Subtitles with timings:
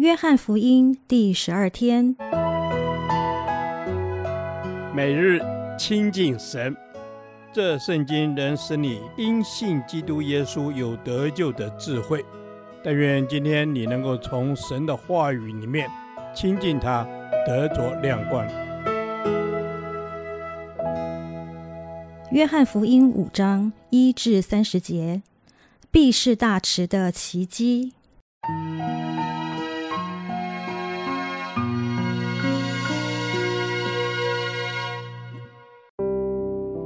[0.00, 2.16] 约翰福音第十二天，
[4.96, 5.38] 每日
[5.78, 6.74] 亲近神，
[7.52, 12.24] 这圣经能使你因信基督耶稣有得救的智慧。
[12.82, 15.86] 但愿今天你能够从神的话语里面
[16.34, 17.06] 亲近他，
[17.46, 18.48] 得着亮光。
[22.30, 25.20] 约翰福音五章一至三十节，
[25.90, 27.92] 必是大池的奇迹。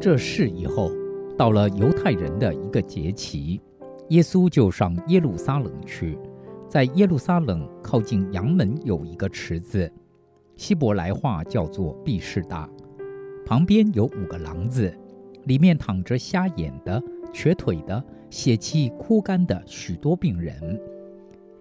[0.04, 0.90] 这事以后，
[1.34, 3.58] 到了犹太人的一个节期，
[4.10, 6.18] 耶稣就上耶路撒冷去。
[6.68, 9.90] 在耶路撒冷靠近羊门有一个池子，
[10.56, 12.68] 希伯来话叫做毕士大，
[13.46, 14.94] 旁边有五个廊子，
[15.44, 17.02] 里面躺着瞎眼的、
[17.32, 20.78] 瘸腿的、血气枯干的许多病人。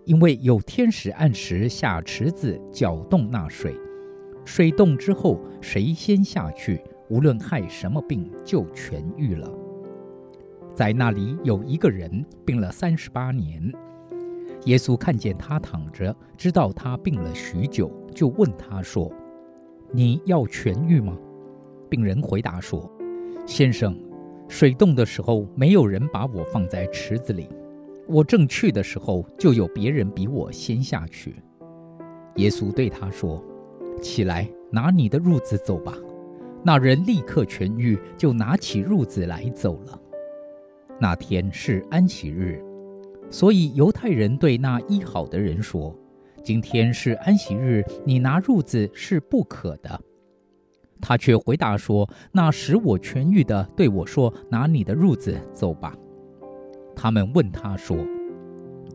[0.03, 3.73] 因为有天使按时下池子搅动那水，
[4.43, 6.81] 水动之后，谁先下去，
[7.13, 9.47] 无论害什么病，就痊愈了。
[10.73, 13.71] 在那里有一个人病了三十八年，
[14.65, 19.13] 耶稣看见他躺着，知道他病了许久，就问他说
[19.93, 21.15] ：“你要痊愈吗？”
[21.87, 22.91] 病人回答说
[23.45, 23.95] ：“先生，
[24.47, 27.47] 水动的时候，没有人把我放在池子里，
[28.07, 31.35] 我正去的时候，就有别人比我先下去。”
[32.37, 33.39] 耶稣对他说
[34.01, 35.93] ：“起来，拿你的褥子走吧。”
[36.65, 39.99] 那人立刻痊愈，就拿起褥子来走了。
[40.99, 42.63] 那天是安息日，
[43.29, 45.93] 所以犹太人对那医好的人说
[46.41, 49.99] ：“今天是安息日，你拿褥子是不可的。”
[51.01, 55.93] 他却回答说：“那使我痊愈的对我说：‘拿你的褥子走吧。’”
[56.95, 57.97] 他们问他说：“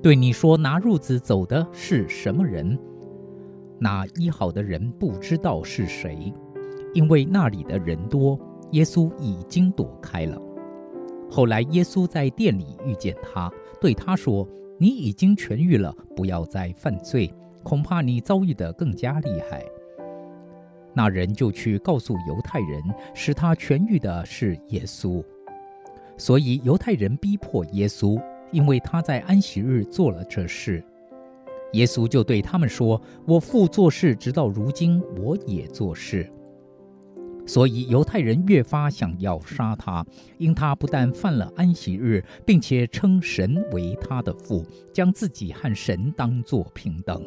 [0.02, 2.78] 对你说拿褥子走的是什么人？”
[3.78, 6.32] 那医好的人不知道是谁。
[6.98, 8.36] 因为那里的人多，
[8.72, 10.36] 耶稣已经躲开了。
[11.30, 13.48] 后来耶稣在店里遇见他，
[13.80, 14.44] 对他说
[14.78, 17.32] ：“你已经痊愈了，不要再犯罪，
[17.62, 19.64] 恐怕你遭遇得更加厉害。”
[20.92, 22.82] 那人就去告诉犹太人，
[23.14, 25.22] 使他痊愈的是耶稣。
[26.16, 28.20] 所以犹太人逼迫耶稣，
[28.50, 30.82] 因为他在安息日做了这事。
[31.74, 36.28] 耶稣就对他们说：“我父做事，直到如今，我也做事。”
[37.48, 40.04] 所以犹太人越发想要杀他，
[40.36, 47.26] 因他不但犯了安息日，并且称神为他的父，将自己和神当作平等。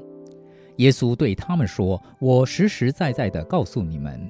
[0.78, 4.30] 耶稣对他们说：“我实实在在地告诉你们，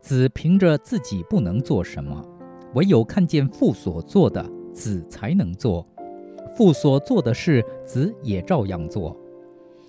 [0.00, 2.24] 子凭着自己不能做什么，
[2.72, 4.42] 唯有看见父所做的，
[4.72, 5.86] 子才能做。
[6.56, 9.14] 父所做的事，子也照样做。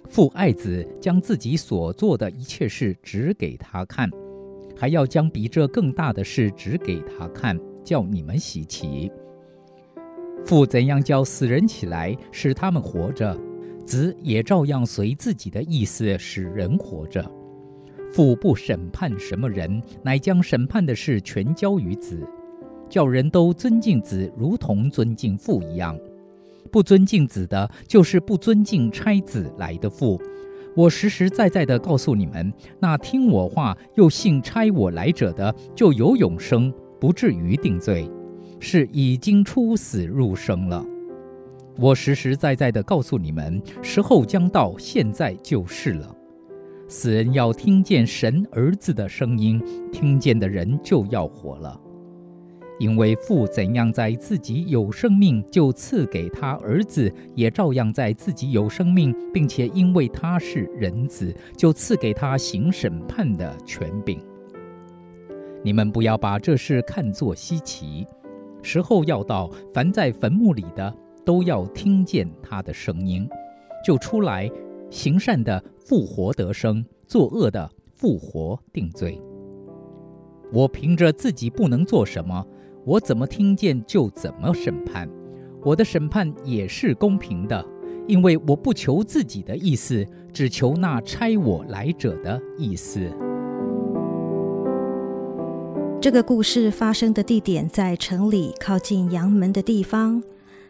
[0.09, 4.09] 父爱子，将自己所做的一切事指给他看。”
[4.77, 9.11] 还要将比这更大的事指给他看，叫你们稀奇。
[10.45, 13.37] 父怎样叫死人起来，使他们活着，
[13.85, 17.29] 子也照样随自己的意思使人活着。
[18.13, 22.25] 父不审判什么人，乃将审判的事全交于子，
[22.87, 25.99] 叫人都尊敬子，如同尊敬父一样。
[26.71, 30.21] 不尊敬子的，就是不尊敬差子来的父。
[30.77, 38.07] 我实实在在地告诉你们，那听我话又信差我来者的，就有永生，不至于定罪，
[38.59, 40.85] 是已经出死入生了。
[41.79, 46.15] 我实实在在地告诉你们，时候将到，现在就是了。
[46.87, 49.59] 死人要听见神儿子的声音，
[49.91, 51.75] 听见的人就要活了。
[52.79, 64.19] 因为父怎样在自己有生命，就赐给他儿子，也照样在自己有生命，并且因为他是人子，就赐给他行审判的权柄。
[65.63, 68.05] 你们不要把这事看作稀奇，
[68.61, 70.95] 时候要到，凡在坟墓里的
[71.25, 73.27] 都要听见他的声音，
[73.83, 74.47] 就出来；
[74.91, 79.19] 行善的复活得生，作恶的复活定罪。
[80.53, 82.45] 我凭着自己不能做什么。
[82.87, 85.09] 我怎么听见就怎么审判，
[85.61, 87.65] 我的审判也是公平的，
[88.07, 93.01] 因为我不求自己的意思，只求那差我来者的意思。
[95.99, 100.23] 这个故事发生的地点在城里靠近阳门的地方，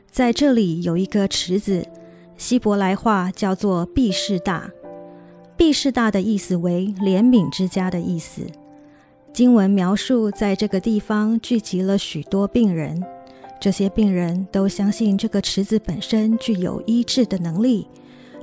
[0.09, 1.85] 在这里有一个池子，
[2.35, 4.71] 希伯来话叫做毕士大，
[5.55, 8.41] 毕士大的意思为怜悯之家的意思。
[9.37, 12.99] 经文描述，在这个地方聚集了许多病人，
[13.61, 17.87] 这些病人都相信这个池子本身具有医治的能力，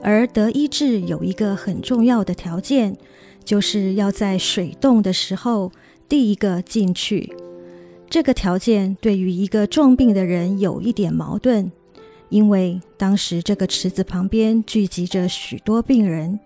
[0.04, 2.96] 而得医治有一个很重要的条件，
[3.44, 5.72] 就是要在水动的时候
[6.08, 7.34] 第一个进去。
[8.08, 11.72] 这个条件对于一个重病的人有一点矛盾，
[12.28, 16.38] 因为当时这个池子旁边聚集着许多病人。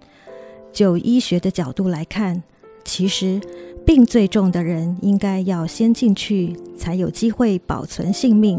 [0.72, 2.42] 就医学的角度来看，
[2.88, 3.38] 其实
[3.84, 8.58] 病最重的人应该要先进去，才有机会保存性命。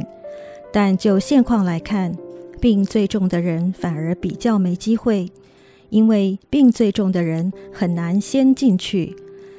[0.71, 2.15] 但就现况来看，
[2.61, 5.31] 病最重的人反而比较没机会，
[5.89, 9.15] 因为病最重的人很难先进去。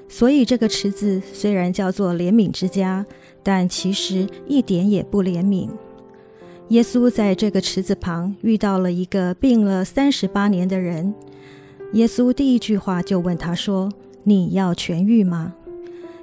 [0.08, 3.04] 所以这个池子虽然叫做怜悯之家，
[3.42, 5.68] 但其实一点也不怜悯。
[6.68, 11.12] 耶稣在这个池子旁遇到了一个病了三十八年的人，
[11.94, 13.90] 耶稣第一句话就问他说
[14.22, 15.54] ：“你要痊愈吗？”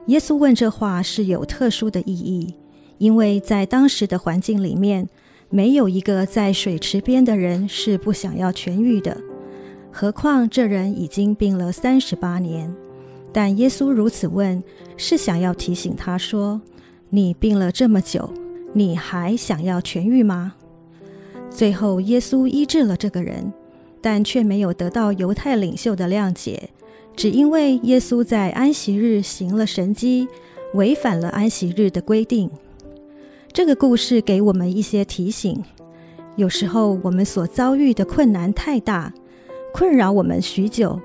[0.08, 2.56] 耶稣问这话是有特殊的意义，
[2.98, 5.08] 因为在当时的环境里面。
[5.50, 9.18] 没有一个在水池边的人是不想要痊愈的，
[9.94, 12.76] 何况这人已经病了三十八年。
[13.32, 14.62] 但耶稣如此问，
[14.98, 16.60] 是想要提醒他说
[17.10, 18.30] ：“你病了这么久，
[18.74, 20.56] 你还想要痊愈吗？”
[21.50, 23.54] 最后，耶稣医治了这个人，
[24.02, 26.70] 但却没有得到犹太领袖的谅解，
[27.18, 30.28] 只因为耶稣在安息日行了神迹，
[30.76, 32.48] 违反了安息日的规定。
[33.52, 35.64] 这个故事给我们一些提醒：
[36.36, 39.12] 有时候我们所遭遇的困难太大，
[39.74, 41.02] 困扰我们许久，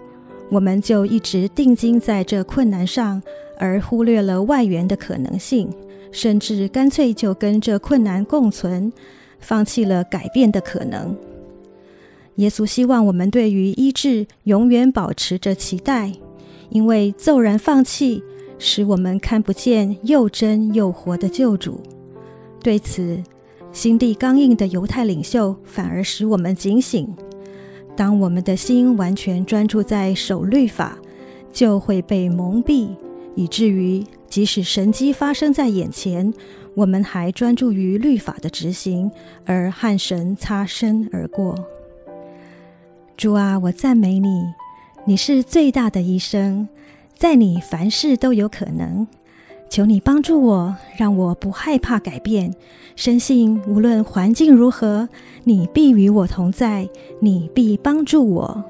[0.50, 3.22] 我们就一直定睛在这困难上，
[3.58, 5.72] 而忽略了外援的可能性，
[6.10, 8.92] 甚至干脆就跟这困难共存，
[9.40, 11.16] 放弃了改变的可能。
[12.36, 16.12] 耶稣希望我们对于医治永远保持着期待，
[16.70, 18.22] 因为骤然放弃，
[18.58, 21.80] 使我们看不见又真又活的救主。
[22.62, 23.22] 对此，
[23.72, 27.14] 心地刚硬的犹太领袖反而使我们警醒：
[27.94, 30.96] 当我们的心完全专注在守律法，
[31.52, 32.88] 就会被蒙蔽，
[33.34, 36.32] 以至于即使神迹发生在眼前，
[36.74, 39.10] 我们还专注于律法的执行，
[39.44, 41.54] 而和神擦身而过。
[43.22, 44.52] 主啊，我赞美你，
[45.04, 46.66] 你是最大的医生，
[47.16, 49.06] 在你凡事都有可能。
[49.70, 52.52] 求你帮助我，让我不害怕改变，
[52.96, 55.08] 深信无论环境如何，
[55.44, 56.88] 你必与我同在，
[57.20, 58.64] 你必帮助我。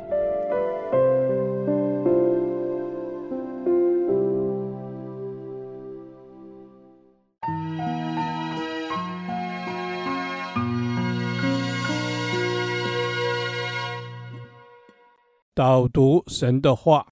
[15.54, 17.08] 导读神的话。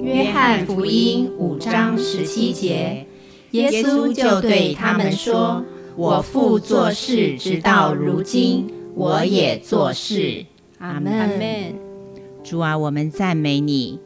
[0.00, 3.06] 约翰福音五章十七节，
[3.52, 8.66] 耶稣就对他们说：“我父做事直到如今，
[8.96, 10.44] 我也做事。”
[10.78, 11.72] 阿门。
[12.42, 14.00] 主啊，我们赞美你，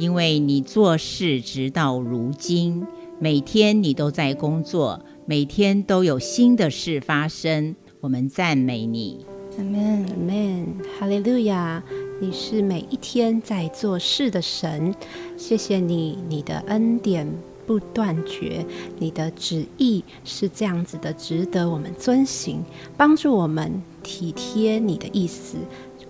[0.00, 2.84] 因为你做事直到如今，
[3.20, 7.76] 每天你都在工作，每天都有新的事发生。
[8.00, 9.24] 我们赞美你。
[9.56, 10.66] 阿门，阿门，
[10.98, 11.80] 哈利路亚。
[12.20, 14.94] 你是每一天在做事的神，
[15.36, 17.26] 谢谢你，你的恩典
[17.66, 18.64] 不断绝，
[18.98, 22.62] 你的旨意是这样子的，值得我们遵行，
[22.96, 25.56] 帮助我们体贴你的意思，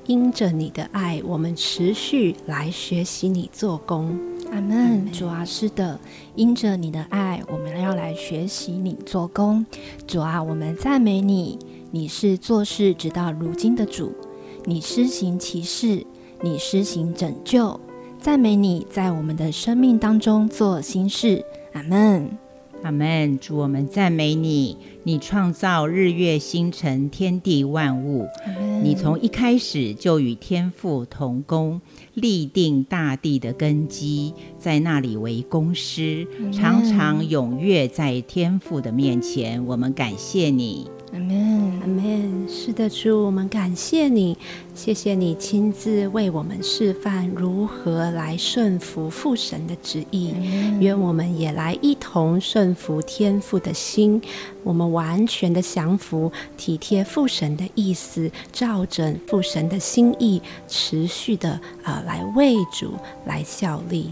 [0.07, 4.19] 因着你的爱，我们持续来学习你做工。
[4.53, 5.11] 阿门。
[5.11, 5.99] 主啊，是的，
[6.37, 9.65] 因着你的爱，我们要来学习你做工。
[10.07, 11.59] 主啊，我们赞美你，
[11.91, 14.13] 你是做事直到如今的主。
[14.67, 16.07] 你施行奇事，
[16.41, 17.79] 你施行拯救，
[18.19, 21.45] 赞美你在我们的生命当中做新事。
[21.75, 22.31] 阿门，
[22.83, 23.39] 阿门。
[23.39, 28.27] 主，我们赞美你，你创造日月星辰、天地万物。
[28.83, 31.79] 你从一开始就与天父同工，
[32.15, 39.63] 立定大地的根基，在那里为公师，常常踊跃在天父的面前。
[39.67, 40.89] 我们感谢你。
[41.13, 41.54] 阿门，
[41.85, 42.49] 阿门。
[42.49, 44.37] 是的，主，我们感谢你，
[44.75, 50.33] 谢谢你亲自为我们示范如何来顺服父神的旨意。
[50.81, 54.21] 愿我们也来一同顺服天父的心，
[54.63, 61.51] 我们完全的降服，体贴父神的意思，照着父神的心意，持续的
[61.83, 62.95] 啊、呃、来为主
[63.27, 64.09] 来效力。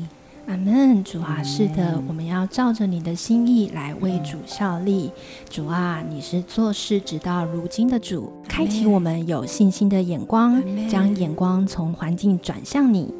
[0.46, 5.10] 阿门，主啊，是的，我们要照着你的心意来为主效力。
[5.48, 13.14] 主啊，你是做事直到如今的主，开启我们有信心的眼光，将眼光从环境转向你，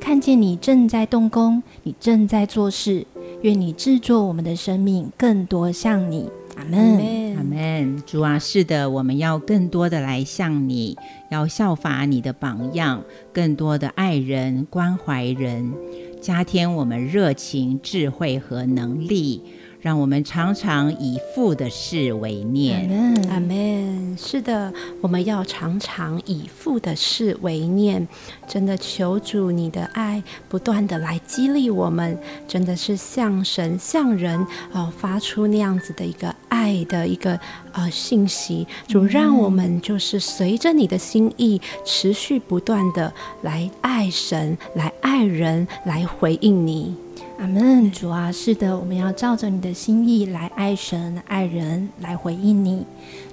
[0.00, 3.06] 看见你正在动工，你正在做事。
[3.42, 6.28] 愿你制作我们的生命更多像你。
[6.56, 8.02] 阿门，阿门。
[8.04, 10.96] 主啊，是的，我们要更多的来向你，
[11.30, 15.72] 要效法你的榜样，更多的爱人、关怀人，
[16.20, 19.42] 加添我们热情、智慧和能力。
[19.80, 22.90] 让我们常常以父的事为念，
[23.30, 24.16] 阿门。
[24.18, 28.06] 是的，我们要常常以父的事为念。
[28.48, 36.34] 真的，求主你的爱不断的来激励我们，真的是向神向人呃发出那样子的一个
[36.68, 37.38] 爱的一个
[37.72, 38.66] 呃信息。
[38.86, 46.94] 主让我们就是随着你的心意，持续不断的来爱神，来爱人，来回应你。
[47.38, 52.84] 阿门，主啊，是的，我们要照着你的心意来爱神、爱人，来回应你。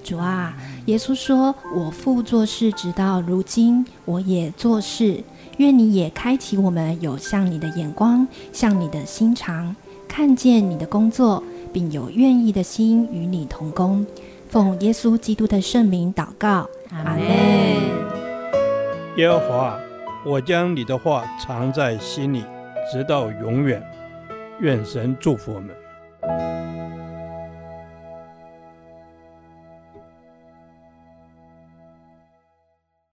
[0.04, 5.24] 主啊，耶稣说：“我父做事，直到如今，我也做事。
[5.58, 9.76] 愿你也开启我们有像你的眼光，像你的心肠，
[10.08, 11.42] 看见你的工作，
[11.76, 14.06] 并有愿意的心与你同工。
[14.48, 17.20] 奉耶稣基督的圣名祷告，阿门。
[19.18, 19.78] 耶和华，
[20.26, 22.46] 我将你的话藏在心里，
[22.90, 23.84] 直到永远。
[24.62, 25.76] 愿神祝福我们。